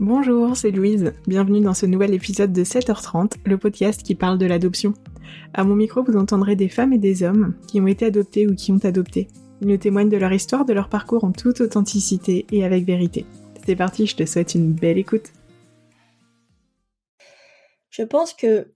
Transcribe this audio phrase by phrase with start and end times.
[0.00, 1.12] Bonjour, c'est Louise.
[1.26, 4.94] Bienvenue dans ce nouvel épisode de 7h30, le podcast qui parle de l'adoption.
[5.52, 8.54] À mon micro, vous entendrez des femmes et des hommes qui ont été adoptés ou
[8.54, 9.28] qui ont adopté.
[9.60, 13.26] Ils nous témoignent de leur histoire, de leur parcours en toute authenticité et avec vérité.
[13.66, 15.30] C'est parti, je te souhaite une belle écoute.
[17.90, 18.72] Je pense que,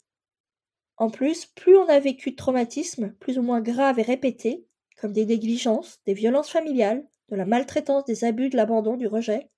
[0.98, 4.67] en plus, plus on a vécu de traumatismes, plus ou moins graves et répétés,
[5.01, 9.48] comme des négligences, des violences familiales, de la maltraitance, des abus, de l'abandon, du rejet,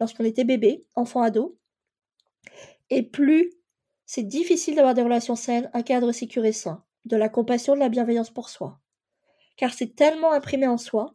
[0.00, 1.58] lorsqu'on était bébé, enfant, ado,
[2.88, 3.52] et plus
[4.06, 7.88] c'est difficile d'avoir des relations saines, un cadre sécurisé sain, de la compassion, de la
[7.88, 8.80] bienveillance pour soi.
[9.56, 11.14] Car c'est tellement imprimé en soi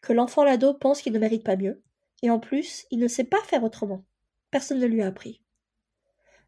[0.00, 1.84] que l'enfant l'ado pense qu'il ne mérite pas mieux,
[2.22, 4.04] et en plus, il ne sait pas faire autrement.
[4.50, 5.40] Personne ne lui a appris.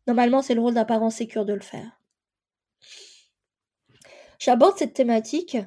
[0.09, 2.01] Normalement, c'est le rôle d'un parent sécure de le faire.
[4.41, 5.59] J'aborde cette thématique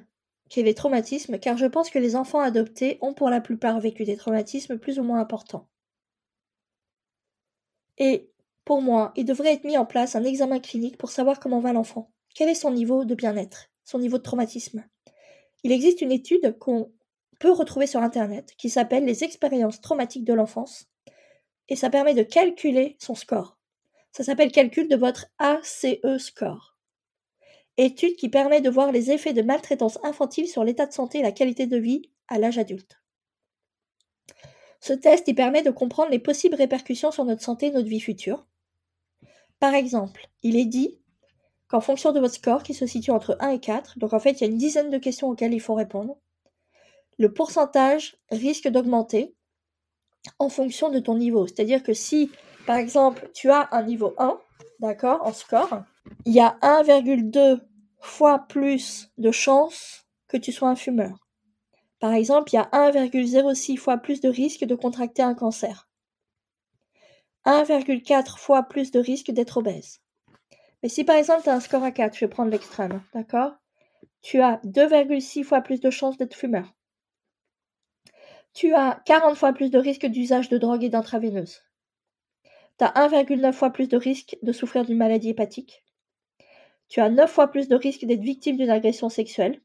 [0.49, 3.80] qui est les traumatismes, car je pense que les enfants adoptés ont pour la plupart
[3.80, 5.70] vécu des traumatismes plus ou moins importants.
[8.01, 8.31] Et
[8.65, 11.71] pour moi, il devrait être mis en place un examen clinique pour savoir comment va
[11.71, 12.11] l'enfant.
[12.33, 14.83] Quel est son niveau de bien-être, son niveau de traumatisme?
[15.63, 16.91] Il existe une étude qu'on
[17.39, 20.88] peut retrouver sur Internet qui s'appelle les expériences traumatiques de l'enfance
[21.69, 23.59] et ça permet de calculer son score.
[24.11, 25.86] Ça s'appelle calcul de votre ACE
[26.17, 26.75] score.
[27.77, 31.23] Étude qui permet de voir les effets de maltraitance infantile sur l'état de santé et
[31.23, 33.00] la qualité de vie à l'âge adulte.
[34.81, 37.99] Ce test y permet de comprendre les possibles répercussions sur notre santé et notre vie
[37.99, 38.45] future.
[39.59, 40.99] Par exemple, il est dit
[41.67, 44.31] qu'en fonction de votre score, qui se situe entre 1 et 4, donc en fait
[44.31, 46.17] il y a une dizaine de questions auxquelles il faut répondre,
[47.19, 49.35] le pourcentage risque d'augmenter
[50.39, 51.45] en fonction de ton niveau.
[51.45, 52.31] C'est-à-dire que si,
[52.65, 54.39] par exemple, tu as un niveau 1,
[54.79, 55.83] d'accord, en score,
[56.25, 57.61] il y a 1,2
[57.99, 61.20] fois plus de chances que tu sois un fumeur.
[62.02, 65.88] Par exemple, il y a 1,06 fois plus de risque de contracter un cancer.
[67.45, 70.02] 1,4 fois plus de risque d'être obèse.
[70.81, 73.53] Mais si par exemple tu as un score à 4, je vais prendre l'extrême, d'accord?
[74.23, 76.73] Tu as 2,6 fois plus de chances d'être fumeur.
[78.53, 81.61] Tu as 40 fois plus de risque d'usage de drogue et d'intraveineuse.
[82.80, 85.83] Tu as 1,9 fois plus de risque de souffrir d'une maladie hépatique.
[86.87, 89.61] Tu as 9 fois plus de risque d'être victime d'une agression sexuelle.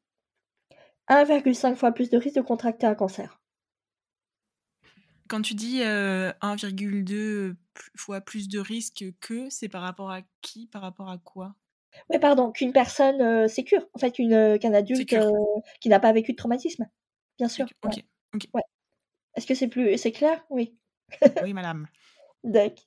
[1.08, 3.40] 1,5 fois plus de risque de contracter un cancer.
[5.28, 7.54] Quand tu dis 1,2 euh,
[7.96, 11.54] fois plus de risque que, c'est par rapport à qui Par rapport à quoi?
[12.10, 15.08] Oui, pardon, qu'une personne euh, sécure, en fait, euh, qu'un adulte
[15.80, 16.86] qui n'a pas vécu de traumatisme,
[17.38, 17.66] bien sûr.
[17.84, 18.46] Ok, ok.
[19.34, 20.44] Est-ce que c'est plus c'est clair?
[20.50, 20.76] Oui.
[21.42, 21.88] oui, madame.
[22.44, 22.84] D'accord.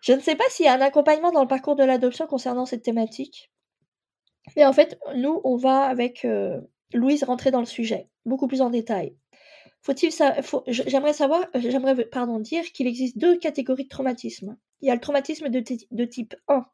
[0.00, 2.66] Je ne sais pas s'il y a un accompagnement dans le parcours de l'adoption concernant
[2.66, 3.50] cette thématique.
[4.56, 6.26] Mais en fait, nous, on va avec
[6.94, 9.16] Louise rentrer dans le sujet, beaucoup plus en détail.
[10.66, 14.56] J'aimerais savoir, j'aimerais pardon dire qu'il existe deux catégories de traumatisme.
[14.80, 16.64] Il y a le traumatisme de, type 1.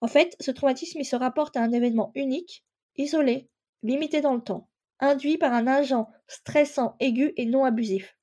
[0.00, 2.64] En fait, ce traumatisme se rapporte à un événement unique,
[2.96, 3.48] isolé,
[3.82, 4.68] limité dans le temps,
[5.00, 8.16] induit par un agent stressant, aigu et non abusif.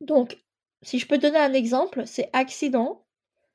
[0.00, 0.38] Donc,
[0.82, 3.04] si je peux donner un exemple, c'est accident,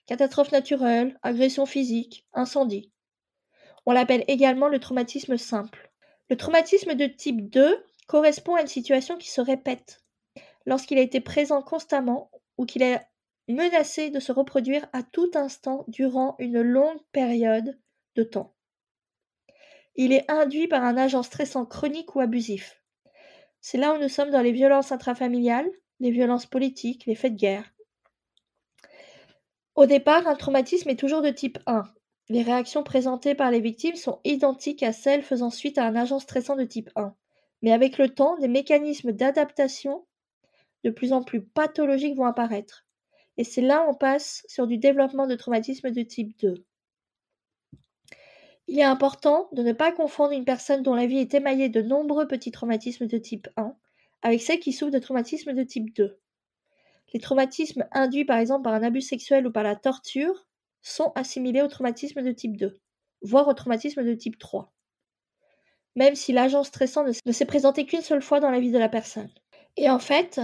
[0.06, 2.92] catastrophe naturelle, agression physique, incendie.
[3.88, 5.85] On l'appelle également le traumatisme simple.
[6.30, 10.04] Le traumatisme de type 2 correspond à une situation qui se répète
[10.66, 13.00] lorsqu'il a été présent constamment ou qu'il est
[13.48, 17.80] menacé de se reproduire à tout instant durant une longue période
[18.16, 18.56] de temps.
[19.96, 22.82] Il est induit par un agent stressant chronique ou abusif.
[23.62, 25.70] C'est là où nous sommes dans les violences intrafamiliales,
[26.00, 27.72] les violences politiques, les faits de guerre.
[29.76, 31.84] Au départ, un traumatisme est toujours de type 1,
[32.30, 36.20] les réactions présentées par les victimes sont identiques à celles faisant suite à un agent
[36.20, 37.14] stressant de type 1,
[37.62, 40.06] mais avec le temps, des mécanismes d'adaptation
[40.84, 42.86] de plus en plus pathologiques vont apparaître.
[43.38, 46.66] Et c'est là on passe sur du développement de traumatisme de type 2.
[48.68, 51.82] Il est important de ne pas confondre une personne dont la vie est émaillée de
[51.82, 53.76] nombreux petits traumatismes de type 1
[54.24, 56.18] avec celle qui souffre de traumatisme de type 2.
[57.14, 60.48] Les traumatismes induits par exemple par un abus sexuel ou par la torture
[60.86, 62.80] sont assimilés au traumatisme de type 2,
[63.22, 64.72] voire au traumatisme de type 3,
[65.96, 68.90] même si l'agent stressant ne s'est présenté qu'une seule fois dans la vie de la
[68.90, 69.32] personne.
[69.78, 70.40] Et en fait,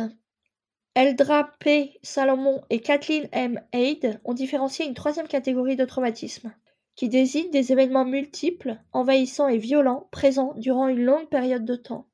[0.96, 2.00] Eldra P.
[2.02, 3.62] Salomon et Kathleen M.
[3.72, 6.54] Haid ont différencié une troisième catégorie de traumatisme,
[6.96, 12.10] qui désigne des événements multiples, envahissants et violents présents durant une longue période de temps.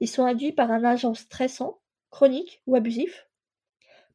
[0.00, 1.80] Ils sont induits par un agent stressant,
[2.10, 3.28] chronique ou abusif,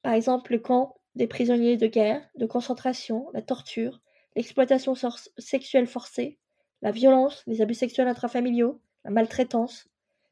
[0.02, 4.00] par exemple le camp des prisonniers de guerre, de concentration, la torture,
[4.36, 4.94] l'exploitation
[5.38, 6.38] sexuelle forcée,
[6.82, 9.88] la violence, les abus sexuels intrafamiliaux, la maltraitance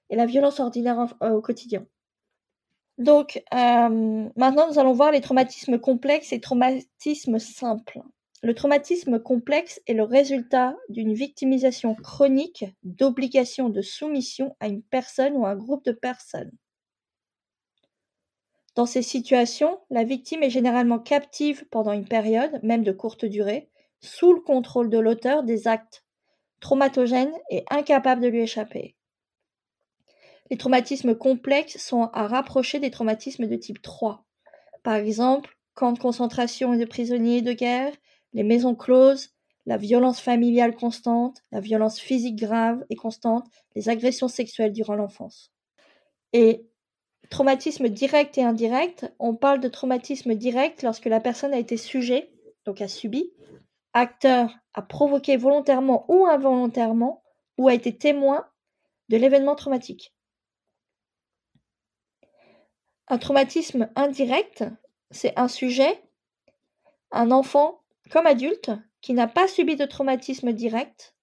[0.09, 1.85] et la violence ordinaire au quotidien.
[2.97, 8.01] Donc, euh, maintenant, nous allons voir les traumatismes complexes et traumatismes simples.
[8.43, 15.33] Le traumatisme complexe est le résultat d'une victimisation chronique d'obligation de soumission à une personne
[15.33, 16.51] ou un groupe de personnes.
[18.75, 23.69] Dans ces situations, la victime est généralement captive pendant une période, même de courte durée,
[24.01, 26.05] sous le contrôle de l'auteur des actes
[26.59, 28.95] traumatogènes et incapable de lui échapper.
[30.49, 34.25] Les traumatismes complexes sont à rapprocher des traumatismes de type 3.
[34.83, 37.93] Par exemple, camps de concentration et de prisonniers de guerre,
[38.33, 39.29] les maisons closes,
[39.65, 45.51] la violence familiale constante, la violence physique grave et constante, les agressions sexuelles durant l'enfance.
[46.33, 46.67] Et
[47.29, 52.31] traumatisme direct et indirect, on parle de traumatisme direct lorsque la personne a été sujet,
[52.65, 53.33] donc a subi,
[53.93, 57.23] acteur, a provoqué volontairement ou involontairement,
[57.57, 58.45] ou a été témoin
[59.09, 60.13] de l'événement traumatique.
[63.07, 64.63] Un traumatisme indirect,
[65.11, 66.03] c'est un sujet,
[67.11, 68.71] un enfant comme adulte,
[69.01, 71.14] qui n'a pas subi de traumatisme direct,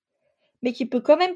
[0.62, 1.34] mais qui peut quand même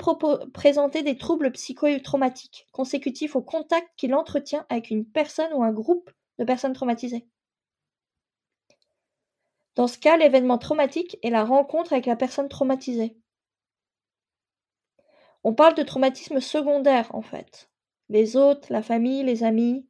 [0.52, 6.10] présenter des troubles psychotraumatiques consécutifs au contact qu'il entretient avec une personne ou un groupe
[6.38, 7.26] de personnes traumatisées.
[9.74, 13.16] Dans ce cas, l'événement traumatique est la rencontre avec la personne traumatisée.
[15.44, 17.68] On parle de traumatisme secondaire en fait.
[18.08, 19.86] Les autres, la famille, les amis,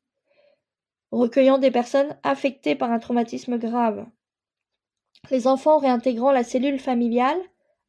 [1.13, 4.07] recueillant des personnes affectées par un traumatisme grave.
[5.31, 7.39] Les enfants réintégrant la cellule familiale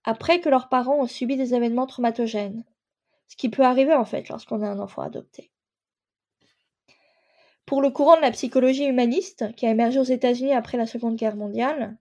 [0.07, 2.63] après que leurs parents ont subi des événements traumatogènes.
[3.27, 5.51] Ce qui peut arriver en fait lorsqu'on a un enfant adopté.
[7.65, 11.17] Pour le courant de la psychologie humaniste, qui a émergé aux États-Unis après la Seconde
[11.17, 11.97] Guerre mondiale,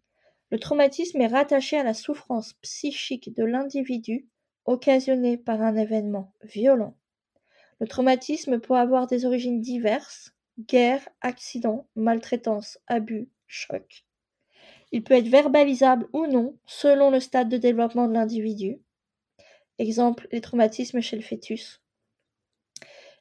[0.52, 4.28] le traumatisme est rattaché à la souffrance psychique de l'individu
[4.66, 6.96] occasionnée par un événement violent.
[7.80, 14.05] Le traumatisme peut avoir des origines diverses, guerre, accident, maltraitance, abus, choc.
[14.92, 18.80] Il peut être verbalisable ou non selon le stade de développement de l'individu.
[19.78, 21.82] Exemple, les traumatismes chez le fœtus.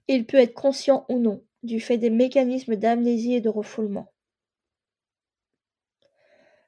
[0.07, 4.11] il peut être conscient ou non du fait des mécanismes d'amnésie et de refoulement.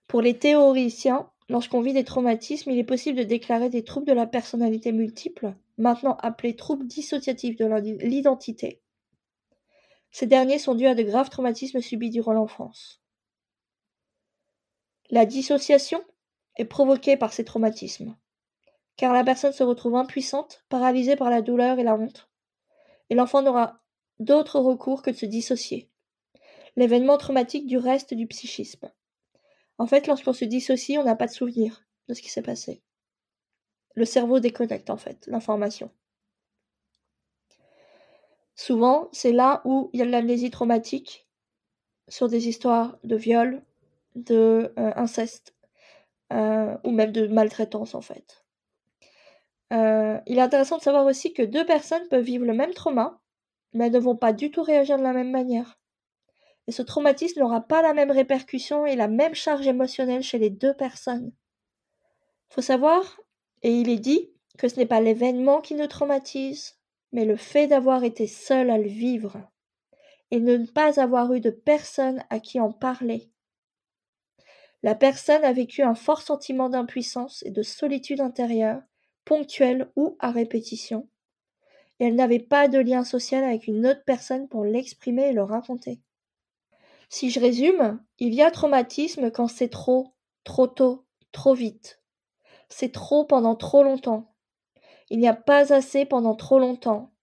[0.07, 4.13] Pour les théoriciens, lorsqu'on vit des traumatismes, il est possible de déclarer des troubles de
[4.13, 7.65] la personnalité multiple, maintenant appelés troubles dissociatifs de
[8.03, 8.81] l'identité.
[10.11, 13.01] Ces derniers sont dus à de graves traumatismes subis durant l'enfance.
[15.09, 16.03] La dissociation
[16.57, 18.17] est provoquée par ces traumatismes,
[18.97, 22.29] car la personne se retrouve impuissante, paralysée par la douleur et la honte,
[23.09, 23.79] et l'enfant n'aura
[24.19, 25.89] d'autre recours que de se dissocier.
[26.75, 28.91] L'événement traumatique du reste du psychisme.
[29.77, 32.81] En fait, lorsqu'on se dissocie, on n'a pas de souvenir de ce qui s'est passé.
[33.95, 35.89] Le cerveau déconnecte en fait l'information.
[38.55, 41.27] Souvent, c'est là où il y a de l'amnésie traumatique
[42.07, 43.63] sur des histoires de viol,
[44.17, 45.55] de euh, inceste
[46.33, 48.43] euh, ou même de maltraitance en fait.
[49.73, 53.19] Euh, il est intéressant de savoir aussi que deux personnes peuvent vivre le même trauma,
[53.73, 55.79] mais ne vont pas du tout réagir de la même manière.
[56.67, 60.49] Et ce traumatisme n'aura pas la même répercussion et la même charge émotionnelle chez les
[60.49, 61.31] deux personnes.
[62.49, 63.19] Faut savoir,
[63.61, 66.77] et il est dit, que ce n'est pas l'événement qui nous traumatise,
[67.11, 69.37] mais le fait d'avoir été seul à le vivre
[70.31, 73.31] et ne pas avoir eu de personne à qui en parler.
[74.83, 78.81] La personne a vécu un fort sentiment d'impuissance et de solitude intérieure,
[79.25, 81.07] ponctuelle ou à répétition,
[81.99, 85.43] et elle n'avait pas de lien social avec une autre personne pour l'exprimer et le
[85.43, 85.99] raconter.
[87.09, 92.01] Si je résume, il y a traumatisme quand c'est trop, trop tôt, trop vite.
[92.69, 94.33] C'est trop pendant trop longtemps.
[95.09, 97.13] Il n'y a pas assez pendant trop longtemps.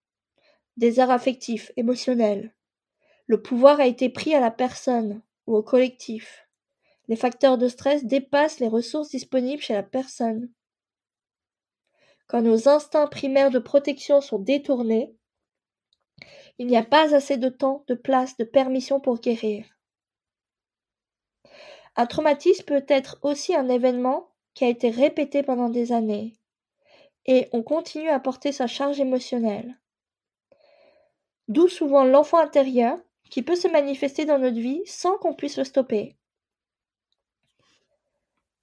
[0.77, 2.55] Des airs affectifs, émotionnels.
[3.27, 6.44] Le pouvoir a été pris à la personne ou au collectif.
[7.09, 10.51] Les facteurs de stress dépassent les ressources disponibles chez la personne.
[12.27, 15.15] Quand nos instincts primaires de protection sont détournés,
[16.59, 19.67] il n'y a pas assez de temps, de place, de permission pour guérir.
[21.97, 26.35] Un traumatisme peut être aussi un événement qui a été répété pendant des années,
[27.27, 29.79] et on continue à porter sa charge émotionnelle.
[31.49, 32.99] D'où souvent l'enfant intérieur
[33.31, 36.17] qui peut se manifester dans notre vie sans qu'on puisse le stopper.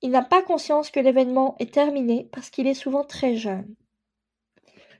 [0.01, 3.75] Il n'a pas conscience que l'événement est terminé parce qu'il est souvent très jeune.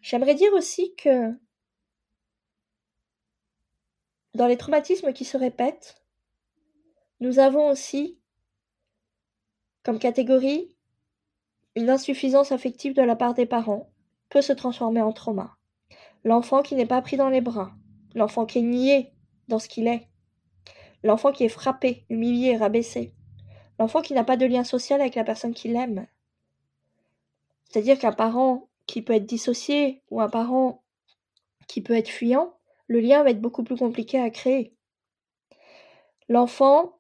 [0.02, 1.34] J'aimerais dire aussi que
[4.34, 6.04] dans les traumatismes qui se répètent,
[7.20, 8.20] nous avons aussi
[9.84, 10.76] comme catégorie
[11.76, 13.92] une insuffisance affective de la part des parents
[14.30, 15.58] peut se transformer en trauma.
[16.24, 17.72] L'enfant qui n'est pas pris dans les bras,
[18.14, 19.14] l'enfant qui est nié
[19.48, 20.08] dans ce qu'il est.
[21.04, 23.16] L'enfant qui est frappé, humilié, rabaissé.
[23.82, 26.06] L'enfant qui n'a pas de lien social avec la personne qui l'aime.
[27.64, 30.84] C'est-à-dire qu'un parent qui peut être dissocié ou un parent
[31.68, 32.54] qui peut être fuyant,
[32.86, 34.76] le lien va être beaucoup plus compliqué à créer.
[36.30, 37.00] L'enfant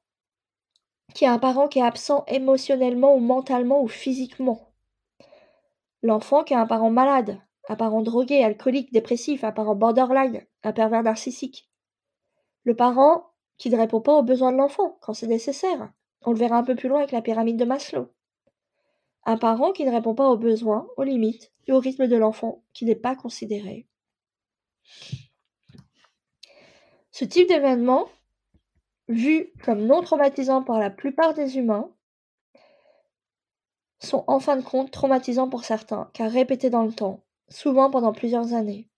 [1.13, 4.71] qui a un parent qui est absent émotionnellement ou mentalement ou physiquement.
[6.01, 10.73] L'enfant qui a un parent malade, un parent drogué, alcoolique, dépressif, un parent borderline, un
[10.73, 11.69] pervers narcissique.
[12.63, 15.91] Le parent qui ne répond pas aux besoins de l'enfant quand c'est nécessaire.
[16.23, 18.09] On le verra un peu plus loin avec la pyramide de Maslow.
[19.23, 22.63] Un parent qui ne répond pas aux besoins, aux limites et au rythme de l'enfant
[22.73, 23.87] qui n'est pas considéré.
[27.11, 28.07] Ce type d'événement,
[29.07, 31.91] vu comme non traumatisant par la plupart des humains,
[33.99, 38.13] sont en fin de compte traumatisants pour certains, car répétés dans le temps, souvent pendant
[38.13, 38.90] plusieurs années.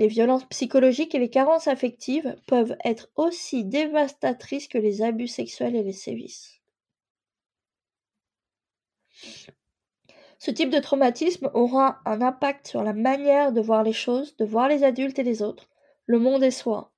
[0.00, 5.76] Les violences psychologiques et les carences affectives peuvent être aussi dévastatrices que les abus sexuels
[5.76, 6.58] et les sévices.
[10.38, 14.46] Ce type de traumatisme aura un impact sur la manière de voir les choses, de
[14.46, 15.68] voir les adultes et les autres,
[16.06, 16.94] le monde et soi,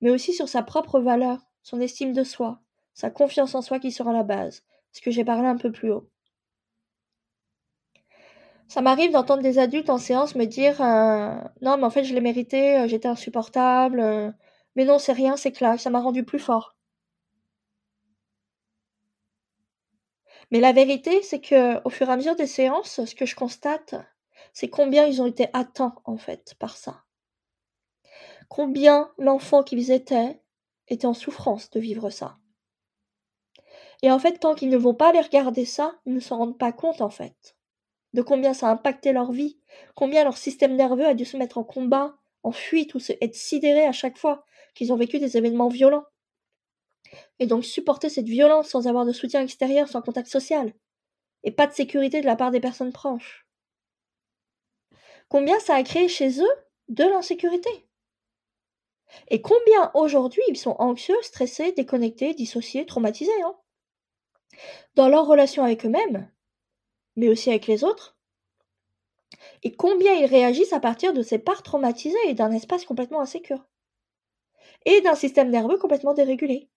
[0.00, 2.60] mais aussi sur sa propre valeur, son estime de soi,
[2.94, 4.62] sa confiance en soi qui sera la base,
[4.92, 6.08] ce que j'ai parlé un peu plus haut.
[8.68, 12.14] Ça m'arrive d'entendre des adultes en séance me dire euh, Non, mais en fait, je
[12.14, 14.00] l'ai mérité, euh, j'étais insupportable.
[14.00, 14.30] Euh,
[14.74, 16.76] mais non, c'est rien, c'est clair, ça m'a rendu plus fort.
[20.50, 23.36] Mais la vérité, c'est que au fur et à mesure des séances, ce que je
[23.36, 23.94] constate,
[24.52, 27.04] c'est combien ils ont été atteints, en fait, par ça.
[28.48, 30.40] Combien l'enfant qu'ils étaient
[30.88, 32.38] était en souffrance de vivre ça.
[34.02, 36.58] Et en fait, tant qu'ils ne vont pas aller regarder ça, ils ne s'en rendent
[36.58, 37.55] pas compte, en fait
[38.16, 39.58] de combien ça a impacté leur vie,
[39.94, 43.84] combien leur système nerveux a dû se mettre en combat, en fuite ou être sidéré
[43.84, 46.06] à chaque fois qu'ils ont vécu des événements violents.
[47.40, 50.72] Et donc supporter cette violence sans avoir de soutien extérieur, sans contact social,
[51.44, 53.46] et pas de sécurité de la part des personnes proches.
[55.28, 56.56] Combien ça a créé chez eux
[56.88, 57.86] de l'insécurité?
[59.28, 63.56] Et combien aujourd'hui ils sont anxieux, stressés, déconnectés, dissociés, traumatisés hein?
[64.94, 66.30] Dans leur relation avec eux-mêmes,
[67.16, 68.16] mais aussi avec les autres,
[69.62, 73.66] et combien ils réagissent à partir de ces parts traumatisées et d'un espace complètement insécure,
[74.84, 76.68] et d'un système nerveux complètement dérégulé.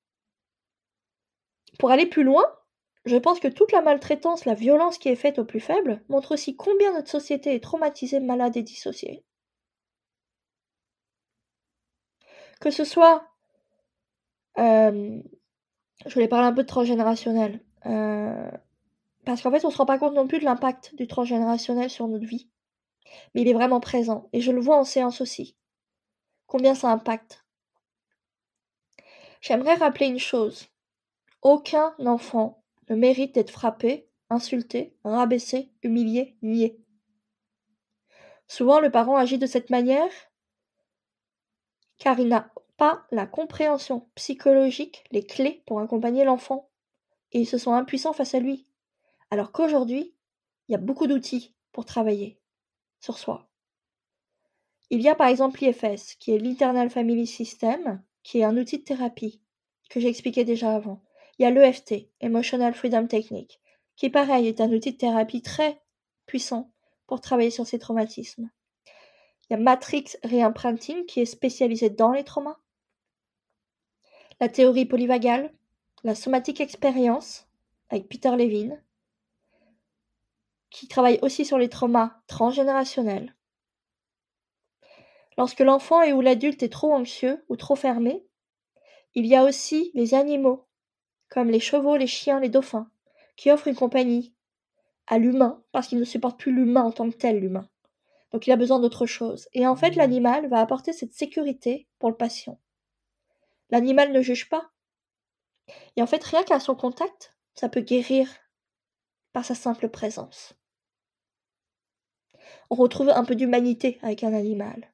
[1.78, 2.44] Pour aller plus loin,
[3.06, 6.34] je pense que toute la maltraitance, la violence qui est faite aux plus faibles montre
[6.34, 9.24] aussi combien notre société est traumatisée, malade et dissociée.
[12.60, 13.26] Que ce soit,
[14.58, 15.22] euh,
[16.06, 18.52] je voulais parler un peu de transgénérationnel, euh,
[19.26, 22.08] parce qu'en fait, on se rend pas compte non plus de l'impact du transgénérationnel sur
[22.08, 22.50] notre vie.
[23.34, 24.30] Mais il est vraiment présent.
[24.34, 25.56] Et je le vois en séance aussi.
[26.48, 27.46] Combien ça impacte.
[29.42, 30.68] J'aimerais rappeler une chose.
[31.42, 36.80] Aucun enfant ne mérite d'être frappé, insulté, rabaissé, humilié, nié.
[38.48, 40.12] Souvent, le parent agit de cette manière
[42.00, 46.70] car il n'a pas la compréhension psychologique, les clés pour accompagner l'enfant.
[47.34, 48.69] Et ils se sent impuissants face à lui.
[49.32, 50.14] Alors qu'aujourd'hui,
[50.68, 52.40] il y a beaucoup d'outils pour travailler
[53.00, 53.50] sur soi.
[54.90, 58.80] Il y a par exemple l'IFS, qui est l'Internal Family System, qui est un outil
[58.80, 59.40] de thérapie
[59.90, 61.04] que j'ai expliqué déjà avant.
[61.38, 63.60] Il y a l'EFT, Emotional Freedom Technique,
[63.96, 65.82] qui pareil est un outil de thérapie très
[66.26, 66.72] puissant
[67.06, 68.50] pour travailler sur ces traumatismes.
[69.50, 72.58] Il y a Matrix Reimprinting, qui est spécialisé dans les traumas.
[74.40, 75.52] La théorie polyvagale,
[76.04, 77.48] la somatique expérience
[77.90, 78.82] avec Peter Levine,
[80.70, 83.36] qui travaille aussi sur les traumas transgénérationnels.
[85.38, 88.26] Lorsque l'enfant et ou l'adulte est trop anxieux ou trop fermé,
[89.16, 90.68] il y a aussi les animaux,
[91.30, 92.92] comme les chevaux, les chiens, les dauphins,
[93.36, 94.36] qui offrent une compagnie
[95.08, 97.68] à l'humain, parce qu'il ne supporte plus l'humain en tant que tel, l'humain.
[98.32, 99.48] Donc il a besoin d'autre chose.
[99.54, 102.60] Et en fait, l'animal va apporter cette sécurité pour le patient.
[103.72, 104.70] L'animal ne juge pas.
[105.96, 108.28] Et en fait, rien qu'à son contact, ça peut guérir
[109.34, 110.59] par sa simple présence
[112.70, 114.92] on retrouve un peu d'humanité avec un animal.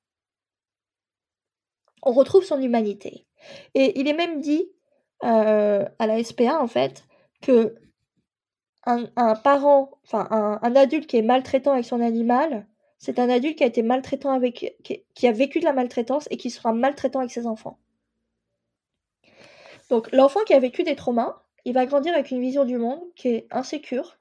[2.04, 3.26] On retrouve son humanité.
[3.74, 4.70] Et il est même dit
[5.24, 7.06] euh, à la SPA, en fait,
[7.42, 7.76] que
[8.86, 12.68] un, parent, enfin un, adulte qui est maltraitant avec son animal,
[13.00, 16.38] c'est un adulte qui a été maltraitant avec, qui, a vécu de la maltraitance et
[16.38, 17.80] qui sera maltraitant avec ses enfants.
[19.90, 23.02] Donc l'enfant qui a vécu des traumas, il va grandir avec une vision du monde
[23.16, 24.20] qui est insécure.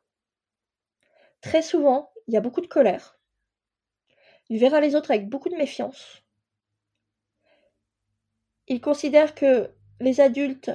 [1.43, 3.14] Très souvent, il y a beaucoup de colère.
[4.51, 6.25] Il verra les autres avec beaucoup de méfiance.
[8.67, 9.71] il considère que
[10.01, 10.71] les adultes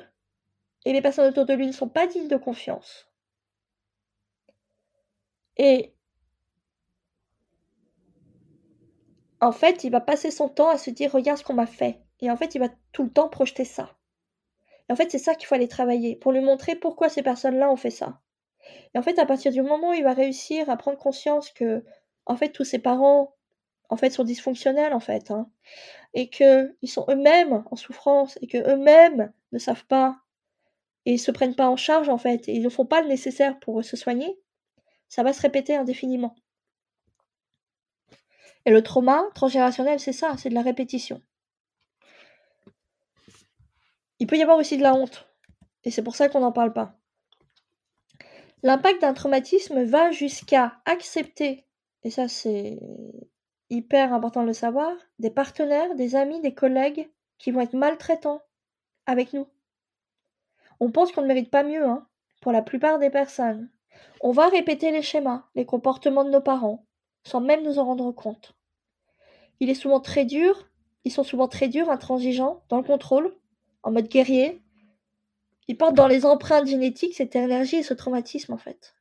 [0.85, 3.07] et les personnes autour de lui ne sont pas dignes de confiance.
[5.57, 5.93] Et
[9.41, 11.99] en fait, il va passer son temps à se dire regarde ce qu'on m'a fait.
[12.21, 13.97] Et en fait, il va tout le temps projeter ça.
[14.87, 17.69] Et en fait, c'est ça qu'il faut aller travailler pour lui montrer pourquoi ces personnes-là
[17.69, 18.21] ont fait ça.
[18.93, 21.83] Et en fait, à partir du moment où il va réussir à prendre conscience que,
[22.25, 23.35] en fait, tous ses parents,
[23.89, 25.49] en fait, sont dysfonctionnels, en fait, hein,
[26.13, 30.19] et qu'ils sont eux-mêmes en souffrance, et que eux-mêmes ne savent pas,
[31.05, 33.59] et se prennent pas en charge, en fait, et ils ne font pas le nécessaire
[33.59, 34.39] pour se soigner,
[35.07, 36.35] ça va se répéter indéfiniment.
[38.65, 41.21] Et le trauma transgénérationnel, c'est ça, c'est de la répétition.
[44.19, 45.27] Il peut y avoir aussi de la honte,
[45.83, 46.95] et c'est pour ça qu'on n'en parle pas.
[48.61, 51.65] L'impact d'un traumatisme va jusqu'à accepter,
[52.03, 52.77] et ça c'est
[53.69, 58.41] hyper important de le savoir, des partenaires, des amis, des collègues qui vont être maltraitants
[59.05, 59.47] avec nous.
[60.79, 62.07] On pense qu'on ne mérite pas mieux, hein,
[62.41, 63.69] pour la plupart des personnes.
[64.21, 66.85] On va répéter les schémas, les comportements de nos parents,
[67.23, 68.55] sans même nous en rendre compte.
[69.59, 70.69] Il est souvent très dur,
[71.03, 73.35] ils sont souvent très durs, intransigeants, dans le contrôle,
[73.83, 74.61] en mode guerrier,
[75.69, 78.95] il porte dans les empreintes génétiques cette énergie et ce traumatisme en fait.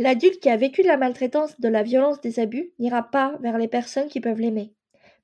[0.00, 3.58] L'adulte qui a vécu de la maltraitance, de la violence, des abus n'ira pas vers
[3.58, 4.72] les personnes qui peuvent l'aimer,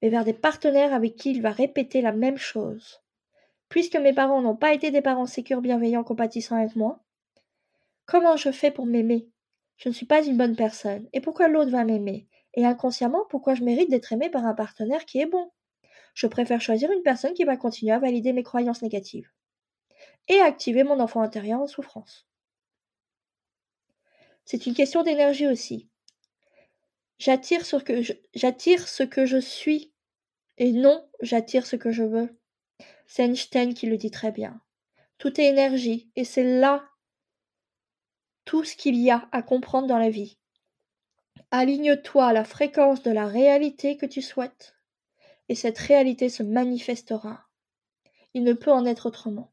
[0.02, 3.02] mais vers des partenaires avec qui il va répéter la même chose.
[3.70, 7.00] Puisque mes parents n'ont pas été des parents sécures, bienveillants, compatissants avec moi,
[8.04, 9.30] comment je fais pour m'aimer?
[9.78, 11.08] Je ne suis pas une bonne personne.
[11.14, 12.26] Et pourquoi l'autre va m'aimer?
[12.52, 15.52] Et inconsciemment, pourquoi je mérite d'être aimé par un partenaire qui est bon?
[16.12, 19.30] Je préfère choisir une personne qui va continuer à valider mes croyances négatives
[20.28, 22.26] et activer mon enfant intérieur en souffrance.
[24.46, 25.88] C'est une question d'énergie aussi.
[27.18, 29.92] J'attire ce que je, suis
[30.56, 32.38] et non j'attire ce que je veux.
[33.06, 34.60] C'est Einstein qui le dit très bien.
[35.18, 36.88] Tout est énergie et c'est là
[38.44, 40.38] tout ce qu'il y a à comprendre dans la vie.
[41.50, 44.76] Aligne-toi à la fréquence de la réalité que tu souhaites
[45.48, 47.46] et cette réalité se manifestera.
[48.34, 49.52] Il ne peut en être autrement.